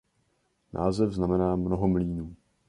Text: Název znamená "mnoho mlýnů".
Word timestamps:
Název 0.73 1.11
znamená 1.13 1.55
"mnoho 1.55 1.87
mlýnů". 1.87 2.35